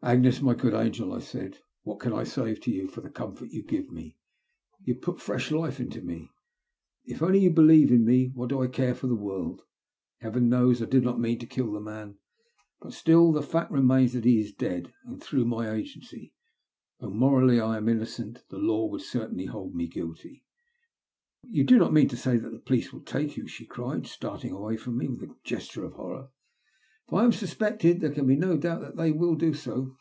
[0.18, 3.64] "Agnes, my good angel," I said;what can I say to you for the comfort you
[3.64, 4.16] give me?
[4.84, 6.30] You have put fresh life into me.
[7.04, 9.62] If only you believe in me, what do I care for the world?
[10.18, 12.16] Heaven knows I did not mean to kill the man—
[12.82, 16.32] ^but still the fact remains that he is dead, and through my agency.
[17.00, 20.44] Though morally I am innocent, the law would certainly hold me guilty.""
[21.42, 24.52] You do not mean to say that the police will take you?" she cried, starting
[24.52, 26.28] away from mo with a gesture of horror."
[27.08, 29.96] If I am suspected, there can be no doubt that they will do so.